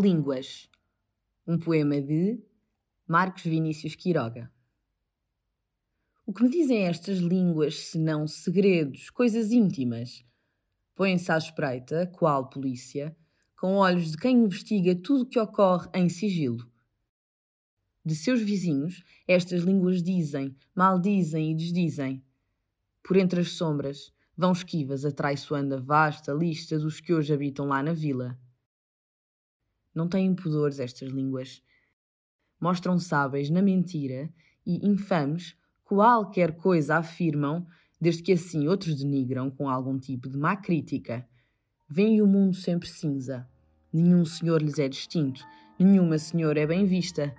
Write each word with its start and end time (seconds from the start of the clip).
Línguas. 0.00 0.70
Um 1.44 1.58
poema 1.58 2.00
de 2.00 2.40
Marcos 3.04 3.42
Vinícius 3.42 3.96
Quiroga. 3.96 4.48
O 6.24 6.32
que 6.32 6.44
me 6.44 6.48
dizem 6.48 6.84
estas 6.84 7.18
línguas, 7.18 7.74
senão 7.74 8.28
segredos, 8.28 9.10
coisas 9.10 9.50
íntimas? 9.50 10.24
Põem-se 10.94 11.32
à 11.32 11.36
espreita, 11.36 12.06
qual 12.06 12.48
polícia, 12.48 13.16
com 13.56 13.74
olhos 13.74 14.12
de 14.12 14.18
quem 14.18 14.44
investiga 14.44 14.94
tudo 14.94 15.22
o 15.24 15.26
que 15.26 15.40
ocorre 15.40 15.88
em 15.92 16.08
sigilo. 16.08 16.64
De 18.04 18.14
seus 18.14 18.40
vizinhos, 18.40 19.02
estas 19.26 19.64
línguas 19.64 20.00
dizem, 20.00 20.54
maldizem 20.76 21.50
e 21.50 21.56
desdizem. 21.56 22.22
Por 23.02 23.16
entre 23.16 23.40
as 23.40 23.50
sombras, 23.50 24.12
vão 24.36 24.52
esquivas 24.52 25.04
atraiçoando 25.04 25.74
a 25.74 25.80
vasta 25.80 26.32
lista 26.32 26.78
dos 26.78 27.00
que 27.00 27.12
hoje 27.12 27.34
habitam 27.34 27.66
lá 27.66 27.82
na 27.82 27.92
vila. 27.92 28.38
Não 29.98 30.06
têm 30.06 30.32
pudores 30.32 30.78
estas 30.78 31.08
línguas. 31.10 31.60
Mostram 32.60 33.00
sábeis 33.00 33.50
na 33.50 33.60
mentira 33.60 34.32
e 34.64 34.88
infames 34.88 35.56
qualquer 35.82 36.56
coisa 36.56 36.98
afirmam, 36.98 37.66
desde 38.00 38.22
que 38.22 38.30
assim 38.30 38.68
outros 38.68 38.94
denigram 38.94 39.50
com 39.50 39.68
algum 39.68 39.98
tipo 39.98 40.28
de 40.28 40.38
má 40.38 40.54
crítica. 40.54 41.26
Vêem 41.90 42.22
o 42.22 42.28
mundo 42.28 42.54
sempre 42.54 42.88
cinza. 42.88 43.44
Nenhum 43.92 44.24
senhor 44.24 44.62
lhes 44.62 44.78
é 44.78 44.88
distinto, 44.88 45.44
nenhuma 45.76 46.16
senhora 46.16 46.60
é 46.60 46.66
bem 46.66 46.84
vista. 46.84 47.34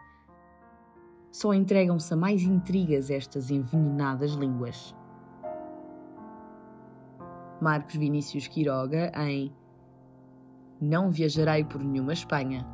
Só 1.32 1.54
entregam-se 1.54 2.14
a 2.14 2.18
mais 2.18 2.42
intrigas 2.42 3.10
estas 3.10 3.50
envenenadas 3.50 4.32
línguas. 4.32 4.94
Marcos 7.62 7.96
Vinícius 7.96 8.50
Quiroga 8.50 9.14
em 9.16 9.50
Não 10.82 11.12
Viajarei 11.12 11.66
por 11.66 11.84
Nenhuma 11.84 12.14
Espanha. 12.14 12.66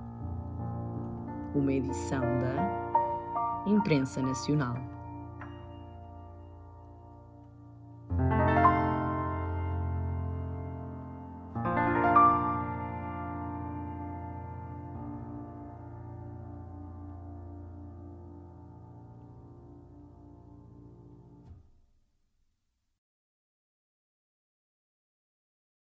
Uma 1.55 1.73
edição 1.73 2.21
da 2.21 3.65
Imprensa 3.65 4.21
Nacional. 4.21 4.75